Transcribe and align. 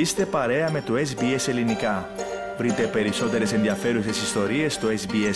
Είστε 0.00 0.26
παρέα 0.26 0.70
με 0.70 0.80
το 0.80 0.94
SBS 0.94 1.48
Ελληνικά. 1.48 2.08
Βρείτε 2.58 2.86
περισσότερες 2.86 3.52
ενδιαφέρουσες 3.52 4.22
ιστορίες 4.22 4.74
στο 4.74 4.88
sbs.com.au 4.88 5.30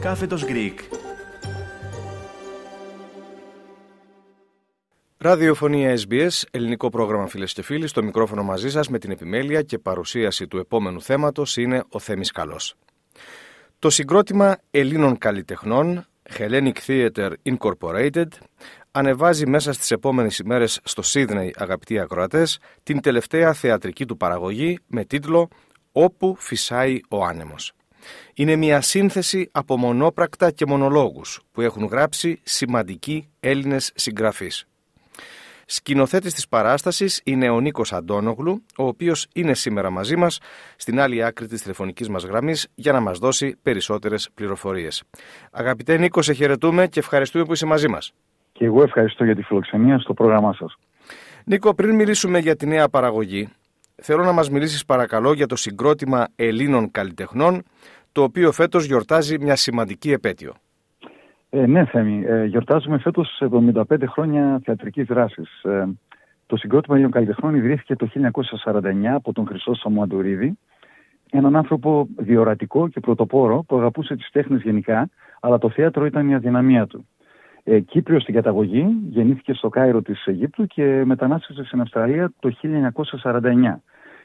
κάθετος 0.00 0.44
Greek. 0.48 0.74
Ραδιοφωνία 5.18 5.98
SBS, 6.08 6.42
ελληνικό 6.50 6.88
πρόγραμμα 6.88 7.26
φίλες 7.26 7.52
και 7.52 7.62
φίλοι, 7.62 7.86
στο 7.86 8.02
μικρόφωνο 8.02 8.42
μαζί 8.42 8.70
σας 8.70 8.88
με 8.88 8.98
την 8.98 9.10
επιμέλεια 9.10 9.62
και 9.62 9.78
παρουσίαση 9.78 10.46
του 10.46 10.58
επόμενου 10.58 11.02
θέματος 11.02 11.56
είναι 11.56 11.84
ο 11.88 11.98
Θέμης 11.98 12.30
Καλός. 12.30 12.74
Το 13.78 13.90
συγκρότημα 13.90 14.58
Ελλήνων 14.70 15.18
καλλιτεχνών 15.18 16.06
Hellenic 16.38 16.72
Theatre 16.86 17.32
Incorporated 17.42 18.28
ανεβάζει 18.90 19.46
μέσα 19.46 19.72
στις 19.72 19.90
επόμενες 19.90 20.38
ημέρες 20.38 20.80
στο 20.84 21.02
Σίδνεϊ, 21.02 21.54
αγαπητοί 21.58 21.98
ακροατές, 21.98 22.58
την 22.82 23.00
τελευταία 23.00 23.52
θεατρική 23.52 24.06
του 24.06 24.16
παραγωγή 24.16 24.78
με 24.86 25.04
τίτλο 25.04 25.48
«Όπου 25.92 26.36
φυσάει 26.38 27.00
ο 27.08 27.24
άνεμος». 27.24 27.72
Είναι 28.34 28.56
μια 28.56 28.80
σύνθεση 28.80 29.48
από 29.52 29.76
μονόπρακτα 29.76 30.50
και 30.50 30.66
μονολόγους 30.66 31.40
που 31.52 31.60
έχουν 31.60 31.84
γράψει 31.84 32.40
σημαντικοί 32.42 33.28
Έλληνες 33.40 33.92
συγγραφείς. 33.94 34.66
Σκηνοθέτης 35.70 36.34
της 36.34 36.48
παράστασης 36.48 37.20
είναι 37.24 37.48
ο 37.48 37.60
Νίκος 37.60 37.92
Αντώνογλου, 37.92 38.62
ο 38.76 38.86
οποίος 38.86 39.26
είναι 39.34 39.54
σήμερα 39.54 39.90
μαζί 39.90 40.16
μας 40.16 40.38
στην 40.76 41.00
άλλη 41.00 41.24
άκρη 41.24 41.46
της 41.46 41.62
τηλεφωνικής 41.62 42.08
μας 42.08 42.24
γραμμής 42.24 42.68
για 42.74 42.92
να 42.92 43.00
μας 43.00 43.18
δώσει 43.18 43.56
περισσότερες 43.62 44.28
πληροφορίες. 44.34 45.02
Αγαπητέ 45.50 45.96
Νίκο, 45.96 46.22
σε 46.22 46.32
χαιρετούμε 46.32 46.86
και 46.86 46.98
ευχαριστούμε 46.98 47.44
που 47.44 47.52
είσαι 47.52 47.66
μαζί 47.66 47.88
μας. 47.88 48.12
Και 48.58 48.64
εγώ 48.64 48.82
ευχαριστώ 48.82 49.24
για 49.24 49.34
τη 49.34 49.42
φιλοξενία 49.42 49.98
στο 49.98 50.14
πρόγραμμά 50.14 50.52
σας. 50.52 50.76
Νίκο, 51.44 51.74
πριν 51.74 51.94
μιλήσουμε 51.94 52.38
για 52.38 52.56
τη 52.56 52.66
νέα 52.66 52.88
παραγωγή, 52.88 53.48
θέλω 53.94 54.24
να 54.24 54.32
μας 54.32 54.50
μιλήσεις 54.50 54.84
παρακαλώ 54.84 55.32
για 55.32 55.46
το 55.46 55.56
συγκρότημα 55.56 56.26
Ελλήνων 56.36 56.90
καλλιτεχνών, 56.90 57.62
το 58.12 58.22
οποίο 58.22 58.52
φέτος 58.52 58.84
γιορτάζει 58.84 59.38
μια 59.40 59.56
σημαντική 59.56 60.12
επέτειο. 60.12 60.54
Ε, 61.50 61.66
ναι, 61.66 61.84
Θέμη. 61.84 62.24
Ε, 62.26 62.44
γιορτάζουμε 62.44 62.98
φέτος 62.98 63.40
75 63.40 64.06
χρόνια 64.06 64.60
θεατρικής 64.64 65.06
δράσης. 65.06 65.62
Ε, 65.62 65.88
το 66.46 66.56
συγκρότημα 66.56 66.94
Ελλήνων 66.94 67.12
καλλιτεχνών 67.12 67.54
ιδρύθηκε 67.54 67.96
το 67.96 68.06
1949 68.06 69.14
από 69.14 69.32
τον 69.32 69.46
Χρυσό 69.46 69.72
Αντουρίδη, 70.02 70.58
έναν 71.30 71.56
άνθρωπο 71.56 72.08
διορατικό 72.16 72.88
και 72.88 73.00
πρωτοπόρο 73.00 73.64
που 73.68 73.76
αγαπούσε 73.76 74.16
τις 74.16 74.30
τέχνες 74.30 74.62
γενικά, 74.62 75.08
αλλά 75.40 75.58
το 75.58 75.70
θέατρο 75.70 76.06
ήταν 76.06 76.28
η 76.28 76.34
αδυναμία 76.34 76.86
του. 76.86 77.06
Ε, 77.70 77.80
Κύπριος 77.80 78.22
στην 78.22 78.34
καταγωγή, 78.34 78.96
γεννήθηκε 79.08 79.52
στο 79.52 79.68
Κάιρο 79.68 80.02
της 80.02 80.26
Αιγύπτου 80.26 80.66
και 80.66 81.02
μετανάστευσε 81.04 81.64
στην 81.64 81.80
Αυστραλία 81.80 82.32
το 82.40 82.52
1949 83.22 83.82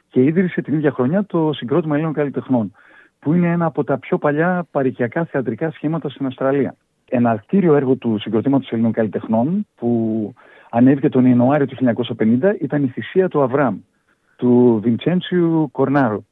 και 0.10 0.24
ίδρυσε 0.24 0.62
την 0.62 0.74
ίδια 0.74 0.92
χρονιά 0.92 1.26
το 1.26 1.54
Συγκρότημα 1.54 1.94
Ελλήνων 1.94 2.14
Καλλιτεχνών, 2.14 2.72
που 3.20 3.34
είναι 3.34 3.48
ένα 3.48 3.66
από 3.66 3.84
τα 3.84 3.98
πιο 4.00 4.18
παλιά 4.18 4.68
παρικιακά 4.72 5.26
θεατρικά 5.26 5.72
σχήματα 5.72 6.10
στην 6.10 6.26
Αυστραλία. 6.26 6.76
Ένα 7.10 7.36
κτίριο 7.36 7.76
έργο 7.76 7.96
του 7.96 8.18
Συγκροτήματος 8.20 8.72
Ελλήνων 8.72 8.92
Καλλιτεχνών, 8.92 9.68
που 9.76 10.34
ανέβηκε 10.70 11.10
τον 11.10 11.26
Ιανουάριο 11.26 11.68
του 11.68 11.76
1950, 12.18 12.56
ήταν 12.62 12.84
η 12.84 12.88
θυσία 12.88 13.28
του 13.28 13.42
Αβραάμ, 13.42 13.78
του 14.36 14.80
Βιντσέντσιου 14.84 15.70
Κορνάρου. 15.72 16.26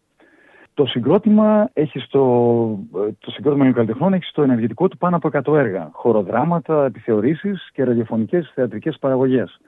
Το 0.73 0.85
συγκρότημα 0.85 1.69
έχει 1.73 1.99
στο, 1.99 2.79
το 3.19 3.31
συγκρότημα 3.31 3.71
καλλιτεχνών 3.71 4.13
έχει 4.13 4.23
στο 4.23 4.41
ενεργητικό 4.41 4.87
του 4.87 4.97
πάνω 4.97 5.15
από 5.15 5.29
100 5.51 5.57
έργα. 5.57 5.89
Χοροδράματα, 5.91 6.85
επιθεωρήσεις 6.85 7.69
και 7.73 7.83
ραδιοφωνικές 7.83 8.51
θεατρικές 8.53 8.97
παραγωγές. 8.99 9.59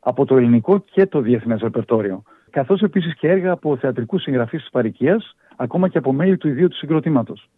Από 0.00 0.24
το 0.24 0.36
ελληνικό 0.36 0.78
και 0.78 1.06
το 1.06 1.20
διεθνές 1.20 1.60
ρεπερτόριο. 1.60 2.22
Καθώς 2.50 2.82
επίσης 2.82 3.14
και 3.14 3.28
έργα 3.28 3.52
από 3.52 3.76
θεατρικούς 3.76 4.22
συγγραφείς 4.22 4.60
της 4.60 4.70
παρικίας, 4.70 5.36
ακόμα 5.56 5.88
και 5.88 5.98
από 5.98 6.12
μέλη 6.12 6.36
του 6.36 6.48
ιδίου 6.48 6.68
του 6.68 6.76
συγκροτήματος. 6.76 7.48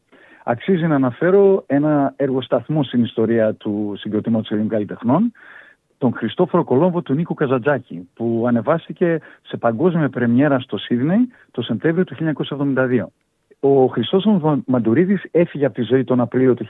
Αξίζει 0.45 0.87
να 0.87 0.95
αναφέρω 0.95 1.65
ένα 1.67 2.13
έργο 2.17 2.43
σταθμό 2.43 2.83
στην 2.83 3.03
ιστορία 3.03 3.55
του 3.55 3.95
συγκροτήματος 3.97 4.51
ελληνικών 4.51 4.73
καλλιτεχνών, 4.73 5.33
τον 5.99 6.13
Χριστόφορο 6.15 6.65
Κολόμβο 6.65 7.03
του 7.03 7.15
Νίκου 7.15 7.35
Καζαντζάκη, 7.35 8.09
που 8.15 8.45
ανεβάστηκε 8.49 9.21
σε 9.43 9.57
παγκόσμια 9.57 10.09
πρεμιέρα 10.09 10.59
στο 10.59 10.79
Σίδνεϊ 10.79 11.29
το 11.51 11.63
Σεπτέμβριο 11.63 12.05
του 12.05 12.17
1972. 12.75 13.05
Ο 13.61 13.87
Χρήστος 13.87 14.27
Μαντουρίδης 14.67 15.23
έφυγε 15.31 15.65
από 15.65 15.75
τη 15.75 15.83
ζωή 15.83 16.05
τον 16.05 16.21
Απρίλιο 16.21 16.55
του 16.55 16.67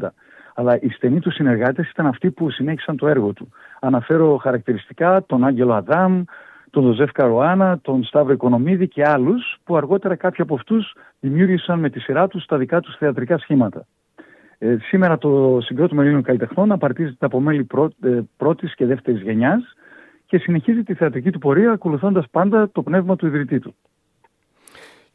1980, 0.00 0.08
αλλά 0.54 0.80
οι 0.80 0.88
στενοί 0.88 1.20
του 1.20 1.30
συνεργάτες 1.30 1.90
ήταν 1.90 2.06
αυτοί 2.06 2.30
που 2.30 2.50
συνέχισαν 2.50 2.96
το 2.96 3.08
έργο 3.08 3.32
του. 3.32 3.48
Αναφέρω 3.80 4.36
χαρακτηριστικά 4.36 5.24
τον 5.26 5.44
Άγγελο 5.44 5.74
Αδάμ, 5.74 6.22
τον 6.70 6.82
Ζοζέφ 6.82 7.12
Καροάνα, 7.12 7.78
τον 7.82 8.04
Σταύρο 8.04 8.32
Οικονομίδη 8.32 8.88
και 8.88 9.08
άλλους 9.08 9.58
που 9.64 9.76
αργότερα 9.76 10.16
κάποιοι 10.16 10.42
από 10.42 10.54
αυτούς 10.54 10.94
δημιούργησαν 11.20 11.78
με 11.78 11.90
τη 11.90 12.00
σειρά 12.00 12.28
τους 12.28 12.46
τα 12.46 12.56
δικά 12.56 12.80
τους 12.80 12.96
θεατρικά 12.96 13.38
σχήματα. 13.38 13.86
Ε, 14.58 14.76
σήμερα 14.80 15.18
το 15.18 15.58
συγκρότημα 15.62 16.02
Ελλήνων 16.02 16.22
καλλιτεχνών 16.22 16.72
απαρτίζεται 16.72 17.26
από 17.26 17.40
μέλη 17.40 17.64
πρω, 17.64 17.90
ε, 18.02 18.20
πρώτης 18.36 18.74
και 18.74 18.86
δεύτερης 18.86 19.22
γενιάς 19.22 19.62
και 20.26 20.38
συνεχίζει 20.38 20.82
τη 20.82 20.94
θεατρική 20.94 21.30
του 21.30 21.38
πορεία 21.38 21.70
ακολουθώντας 21.70 22.24
πάντα 22.30 22.70
το 22.70 22.82
πνεύμα 22.82 23.16
του 23.16 23.26
ιδρυτή 23.26 23.58
του. 23.58 23.74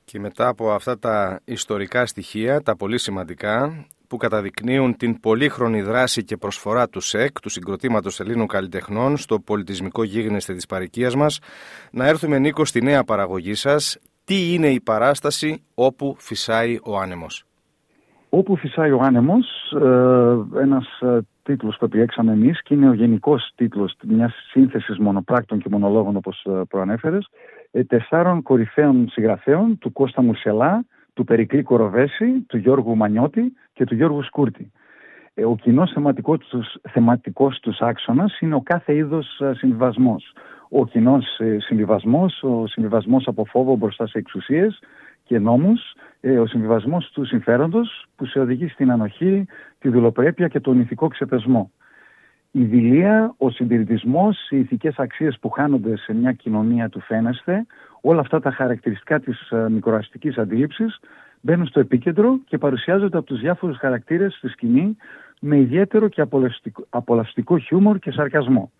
Και 0.05 0.19
μετά 0.19 0.47
από 0.47 0.71
αυτά 0.71 0.99
τα 0.99 1.39
ιστορικά 1.43 2.05
στοιχεία, 2.05 2.61
τα 2.61 2.75
πολύ 2.75 2.97
σημαντικά, 2.97 3.85
που 4.07 4.17
καταδεικνύουν 4.17 4.97
την 4.97 5.19
πολύχρονη 5.19 5.81
δράση 5.81 6.23
και 6.23 6.37
προσφορά 6.37 6.89
του 6.89 6.99
ΣΕΚ, 6.99 7.39
του 7.39 7.49
Συγκροτήματος 7.49 8.19
Ελλήνων 8.19 8.47
Καλλιτεχνών, 8.47 9.17
στο 9.17 9.39
πολιτισμικό 9.39 10.03
γίγνεσθε 10.03 10.53
της 10.53 10.65
παρικίας 10.65 11.15
μας, 11.15 11.39
να 11.91 12.07
έρθουμε 12.07 12.39
Νίκο 12.39 12.65
στη 12.65 12.81
νέα 12.81 13.03
παραγωγή 13.03 13.53
σας. 13.53 13.97
Τι 14.23 14.53
είναι 14.53 14.67
η 14.69 14.81
παράσταση 14.81 15.63
όπου 15.73 16.15
φυσάει 16.19 16.79
ο 16.83 16.97
άνεμος. 16.97 17.45
Όπου 18.35 18.55
φυσάει 18.55 18.91
ο 18.91 18.99
άνεμος, 19.01 19.73
ε, 19.81 20.61
ένας 20.61 20.99
ε, 21.01 21.19
τίτλος 21.43 21.77
που 21.77 21.85
επιλέξαμε 21.85 22.31
εμείς 22.31 22.61
και 22.61 22.73
είναι 22.73 22.89
ο 22.89 22.93
γενικός 22.93 23.51
τίτλος 23.55 23.95
μιας 24.03 24.33
σύνθεσης 24.49 24.97
μονοπράκτων 24.97 25.59
και 25.59 25.69
μονολόγων 25.71 26.15
όπως 26.15 26.45
ε, 26.45 26.61
προανέφερες, 26.69 27.29
τεσσάρων 27.87 28.41
κορυφαίων 28.41 29.09
συγγραφέων 29.09 29.77
του 29.77 29.91
Κώστα 29.91 30.21
Μουρσελά, 30.21 30.85
του 31.13 31.23
Περικλή 31.23 31.63
Κοροβέση, 31.63 32.45
του 32.47 32.57
Γιώργου 32.57 32.95
Μανιώτη 32.95 33.53
και 33.73 33.85
του 33.85 33.95
Γιώργου 33.95 34.23
Σκούρτη. 34.23 34.71
Ο 35.45 35.55
κοινός 35.55 35.91
θεματικός 35.91 36.37
τους, 36.47 36.75
θεματικός 36.89 37.59
τους 37.59 37.79
άξονας 37.79 38.39
είναι 38.39 38.55
ο 38.55 38.61
κάθε 38.61 38.95
είδος 38.95 39.41
συμβιβασμός. 39.51 40.33
Ο 40.69 40.85
κοινός 40.85 41.25
συμβιβασμός, 41.57 42.43
ο 42.43 42.67
συμβιβασμός 42.67 43.27
από 43.27 43.45
φόβο 43.45 43.75
μπροστά 43.75 44.07
σε 44.07 44.17
εξουσίες 44.17 44.79
και 45.23 45.39
νόμους, 45.39 45.93
ε, 46.21 46.39
ο 46.39 46.45
συμβιβασμός 46.45 47.11
του 47.13 47.25
συμφέροντος 47.25 48.05
που 48.15 48.25
σε 48.25 48.39
οδηγεί 48.39 48.67
στην 48.67 48.91
ανοχή, 48.91 49.45
τη 49.79 49.89
δουλοπρέπεια 49.89 50.47
και 50.47 50.59
τον 50.59 50.79
ηθικό 50.79 51.07
ξεπεσμό. 51.07 51.71
Η 52.51 52.63
δηλία, 52.63 53.33
ο 53.37 53.49
συντηρητισμός, 53.49 54.49
οι 54.49 54.59
ηθικές 54.59 54.95
αξίες 54.97 55.37
που 55.39 55.49
χάνονται 55.49 55.97
σε 55.97 56.13
μια 56.13 56.31
κοινωνία 56.31 56.89
του 56.89 57.01
φαίνεσθε, 57.01 57.65
όλα 58.01 58.19
αυτά 58.19 58.39
τα 58.39 58.51
χαρακτηριστικά 58.51 59.19
της 59.19 59.49
ε, 59.49 59.69
μικροαστικής 59.69 60.37
αντίληψης 60.37 60.99
μπαίνουν 61.41 61.67
στο 61.67 61.79
επίκεντρο 61.79 62.39
και 62.45 62.57
παρουσιάζονται 62.57 63.17
από 63.17 63.25
τους 63.25 63.39
διάφορους 63.39 63.77
χαρακτήρες 63.77 64.33
στη 64.33 64.47
σκηνή 64.47 64.97
με 65.39 65.57
ιδιαίτερο 65.57 66.07
και 66.07 66.23
απολαυστικό 66.89 67.57
χιούμορ 67.57 67.99
και 67.99 68.11
σαρκασμό. 68.11 68.71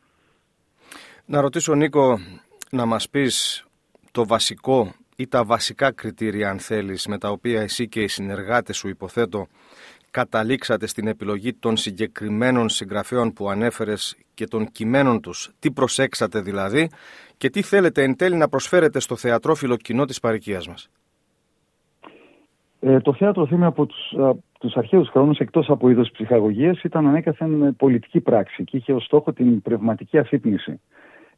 Να 1.25 1.41
ρωτήσω 1.41 1.75
Νίκο 1.75 2.19
να 2.71 2.85
μας 2.85 3.09
πεις 3.09 3.65
το 4.11 4.25
βασικό 4.25 4.93
ή 5.15 5.27
τα 5.27 5.43
βασικά 5.43 5.91
κριτήρια 5.91 6.49
αν 6.49 6.59
θέλεις 6.59 7.07
με 7.07 7.17
τα 7.17 7.29
οποία 7.29 7.61
εσύ 7.61 7.87
και 7.87 8.01
οι 8.01 8.07
συνεργάτες 8.07 8.77
σου 8.77 8.87
υποθέτω 8.87 9.47
καταλήξατε 10.13 10.87
στην 10.87 11.07
επιλογή 11.07 11.53
των 11.53 11.77
συγκεκριμένων 11.77 12.69
συγγραφέων 12.69 13.33
που 13.33 13.49
ανέφερες 13.49 14.17
και 14.33 14.45
των 14.45 14.67
κειμένων 14.71 15.21
τους. 15.21 15.51
Τι 15.59 15.71
προσέξατε 15.71 16.41
δηλαδή 16.41 16.89
και 17.37 17.49
τι 17.49 17.61
θέλετε 17.61 18.03
εν 18.03 18.15
τέλει 18.15 18.35
να 18.35 18.47
προσφέρετε 18.47 18.99
στο 18.99 19.15
θεατρόφιλο 19.15 19.75
κοινό 19.75 20.05
της 20.05 20.19
παρικίας 20.19 20.67
μας; 20.67 20.89
Ε, 22.79 22.99
το 22.99 23.13
θέατρο 23.13 23.47
θύμιο 23.47 23.67
από 23.67 23.85
τους, 23.85 24.13
α, 24.13 24.33
τους 24.59 24.75
αρχαίους 24.75 25.09
χρόνους 25.09 25.37
εκτός 25.37 25.69
από 25.69 25.89
είδος 25.89 26.11
ψυχαγωγίας 26.11 26.83
ήταν 26.83 27.07
ανέκαθεν 27.07 27.75
πολιτική 27.75 28.19
πράξη 28.19 28.63
και 28.63 28.77
είχε 28.77 28.93
ως 28.93 29.03
στόχο 29.03 29.33
την 29.33 29.61
πνευματική 29.61 30.17
αφύπνιση. 30.17 30.81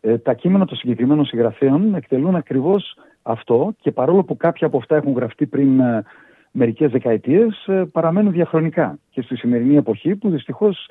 Ε, 0.07 0.17
τα 0.17 0.33
κείμενα 0.33 0.65
των 0.65 0.77
συγκεκριμένων 0.77 1.25
συγγραφέων 1.25 1.95
εκτελούν 1.95 2.35
ακριβώς 2.35 2.97
αυτό 3.23 3.73
και 3.79 3.91
παρόλο 3.91 4.23
που 4.23 4.37
κάποια 4.37 4.67
από 4.67 4.77
αυτά 4.77 4.95
έχουν 4.95 5.13
γραφτεί 5.13 5.45
πριν 5.45 5.79
ε, 5.79 6.03
μερικές 6.51 6.91
δεκαετίες 6.91 7.67
ε, 7.67 7.85
παραμένουν 7.91 8.31
διαχρονικά 8.31 8.99
και 9.09 9.21
στη 9.21 9.35
σημερινή 9.35 9.75
εποχή 9.75 10.15
που 10.15 10.29
δυστυχώς 10.29 10.89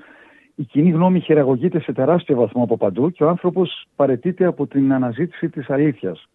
η 0.54 0.62
κοινή 0.62 0.90
γνώμη 0.90 1.20
χειραγωγείται 1.20 1.80
σε 1.80 1.92
τεράστιο 1.92 2.36
βαθμό 2.36 2.62
από 2.62 2.76
παντού 2.76 3.10
και 3.10 3.24
ο 3.24 3.28
άνθρωπος 3.28 3.86
παρετείται 3.96 4.44
από 4.44 4.66
την 4.66 4.92
αναζήτηση 4.92 5.48
της 5.48 5.70
αλήθειας. 5.70 6.28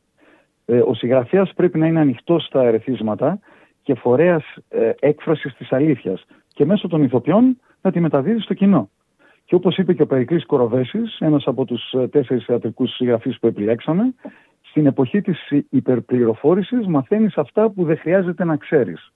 Ε, 0.66 0.80
ο 0.80 0.94
συγγραφέας 0.94 1.54
πρέπει 1.56 1.78
να 1.78 1.88
είναι 1.88 2.00
ανοιχτός 2.00 2.46
στα 2.46 2.64
ερεθίσματα 2.64 3.40
και 3.82 3.94
φορέας 3.94 4.44
ε, 4.70 4.92
έκφρασης 5.00 5.54
της 5.54 5.72
αλήθειας 5.72 6.26
και 6.48 6.66
μέσω 6.66 6.88
των 6.88 7.04
ηθοποιών 7.04 7.60
να 7.82 7.92
τη 7.92 8.00
μεταδίδει 8.00 8.40
στο 8.40 8.54
κοινό. 8.54 8.90
Και 9.50 9.56
όπως 9.56 9.78
είπε 9.78 9.94
και 9.94 10.02
ο 10.02 10.06
Περικλής 10.06 10.46
Κοροβέσης, 10.46 11.18
ένας 11.20 11.44
από 11.46 11.66
τους 11.66 11.92
ε, 11.92 12.08
τέσσερις 12.08 12.46
θεατρικούς 12.46 12.96
συγγραφείς 12.96 13.40
που 13.40 13.48
επιλέξαμε, 13.48 14.14
στην 14.62 14.86
εποχή 14.86 15.22
της 15.22 15.38
υπερπληροφόρησης 15.70 16.88
μαθαίνεις 16.88 17.38
αυτά 17.38 17.70
που 17.70 17.84
δεν 17.84 17.98
χρειάζεται 17.98 18.44
να 18.44 18.58
ξέρεις. 18.58 19.12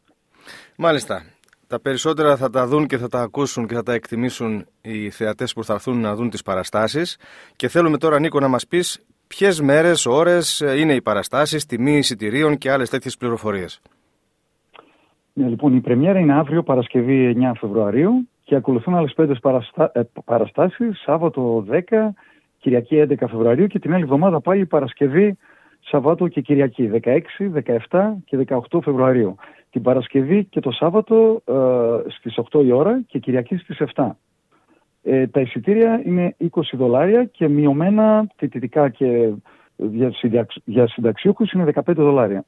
Μάλιστα. 0.77 1.23
Τα 1.67 1.81
περισσότερα 1.81 2.37
θα 2.37 2.49
τα 2.49 2.67
δουν 2.67 2.87
και 2.87 2.97
θα 2.97 3.07
τα 3.07 3.21
ακούσουν 3.21 3.67
και 3.67 3.73
θα 3.73 3.83
τα 3.83 3.93
εκτιμήσουν 3.93 4.65
οι 4.81 5.09
θεατές 5.09 5.53
που 5.53 5.63
θα 5.63 5.73
έρθουν 5.73 5.99
να 5.99 6.15
δουν 6.15 6.29
τις 6.29 6.41
παραστάσεις 6.41 7.17
και 7.55 7.67
θέλουμε 7.67 7.97
τώρα 7.97 8.19
Νίκο 8.19 8.39
να 8.39 8.47
μας 8.47 8.67
πεις 8.67 9.05
ποιες 9.27 9.61
μέρες, 9.61 10.05
ώρες 10.05 10.63
είναι 10.77 10.93
οι 10.93 11.01
παραστάσεις, 11.01 11.65
τιμή 11.65 11.97
εισιτηρίων 11.97 12.57
και 12.57 12.71
άλλες 12.71 12.89
τέτοιες 12.89 13.17
πληροφορίες. 13.17 13.81
Ναι, 15.33 15.47
λοιπόν, 15.47 15.75
η 15.75 15.81
πρεμιέρα 15.81 16.19
είναι 16.19 16.33
αύριο 16.33 16.63
Παρασκευή 16.63 17.35
9 17.39 17.51
Φεβρουαρίου 17.59 18.27
και 18.53 18.59
ακολουθούν 18.59 18.95
άλλες 18.95 19.13
πέντε 19.13 19.33
παραστα... 19.41 19.91
ε, 19.93 20.01
παραστάσεις 20.25 21.01
Σάββατο 21.01 21.65
10, 21.69 21.79
Κυριακή 22.59 23.05
11 23.09 23.15
Φεβρουαρίου 23.19 23.67
και 23.67 23.79
την 23.79 23.93
άλλη 23.93 24.03
εβδομάδα 24.03 24.41
πάλι 24.41 24.65
Παρασκευή, 24.65 25.37
Σαββάτο 25.79 26.27
και 26.27 26.41
Κυριακή 26.41 26.91
16, 27.03 27.19
17 27.89 28.13
και 28.25 28.45
18 28.71 28.79
Φεβρουαρίου 28.83 29.35
την 29.69 29.81
Παρασκευή 29.81 30.43
και 30.43 30.59
το 30.59 30.71
Σάββατο 30.71 31.41
ε, 31.45 32.09
στις 32.09 32.39
8 32.51 32.65
η 32.65 32.71
ώρα 32.71 33.01
και 33.07 33.19
Κυριακή 33.19 33.55
στις 33.55 33.81
7. 33.95 34.09
Ε, 35.03 35.27
τα 35.27 35.41
εισιτήρια 35.41 36.01
είναι 36.05 36.35
20 36.51 36.61
δολάρια 36.73 37.23
και 37.23 37.47
μειωμένα 37.47 38.27
θετητικά 38.35 38.89
και 38.89 39.29
για, 39.75 40.47
για 40.63 40.87
συνταξιούχους 40.87 41.51
είναι 41.51 41.71
15 41.73 41.93
δολάρια. 41.95 42.45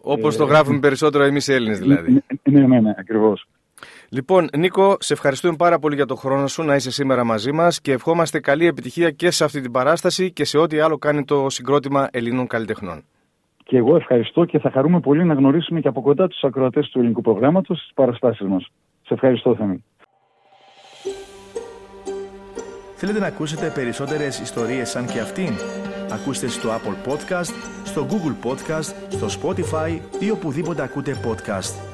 Όπως 0.00 0.36
το 0.36 0.44
γράφουμε 0.44 0.78
περισσότερο 0.78 1.24
εμείς 1.24 1.48
οι 1.48 1.52
Έλληνες 1.52 1.78
δηλαδή. 1.78 2.22
Ναι, 2.42 2.66
ναι, 2.66 2.80
ναι, 2.80 2.94
ακριβώς. 2.98 3.46
Λοιπόν, 4.10 4.48
Νίκο, 4.56 4.96
σε 4.98 5.12
ευχαριστούμε 5.12 5.56
πάρα 5.56 5.78
πολύ 5.78 5.94
για 5.94 6.06
τον 6.06 6.16
χρόνο 6.16 6.46
σου 6.46 6.62
να 6.62 6.74
είσαι 6.74 6.90
σήμερα 6.90 7.24
μαζί 7.24 7.52
μας 7.52 7.80
και 7.80 7.92
ευχόμαστε 7.92 8.40
καλή 8.40 8.66
επιτυχία 8.66 9.10
και 9.10 9.30
σε 9.30 9.44
αυτή 9.44 9.60
την 9.60 9.72
παράσταση 9.72 10.32
και 10.32 10.44
σε 10.44 10.58
ό,τι 10.58 10.78
άλλο 10.78 10.98
κάνει 10.98 11.24
το 11.24 11.50
συγκρότημα 11.50 12.08
Ελλήνων 12.10 12.46
Καλλιτεχνών. 12.46 13.04
Και 13.64 13.76
εγώ 13.76 13.96
ευχαριστώ 13.96 14.44
και 14.44 14.58
θα 14.58 14.70
χαρούμε 14.70 15.00
πολύ 15.00 15.24
να 15.24 15.34
γνωρίσουμε 15.34 15.80
και 15.80 15.88
από 15.88 16.02
κοντά 16.02 16.28
τους 16.28 16.42
ακροατές 16.42 16.88
του 16.88 16.98
ελληνικού 16.98 17.20
προγράμματος 17.20 17.78
στις 17.78 17.90
παραστάσεις 17.94 18.46
μας. 18.46 18.70
Σε 19.02 19.14
ευχαριστώ, 19.14 19.54
Θεμή. 19.54 19.84
Θέλετε 22.94 23.18
να 23.18 23.26
ακούσετε 23.26 23.72
περισσότερες 23.74 24.40
ιστορίες 24.40 24.88
σαν 24.90 25.06
και 25.06 25.20
αυτήν; 25.20 25.52
Ακούστε 26.12 26.48
στο 26.48 26.68
Apple 26.68 27.10
Podcast, 27.10 27.52
στο 27.84 28.06
Google 28.10 28.48
Podcast, 28.48 28.94
στο 29.08 29.26
Spotify 29.26 30.00
ή 30.20 30.30
οπουδήποτε 30.30 30.82
ακούτε 30.82 31.16
podcast. 31.24 31.87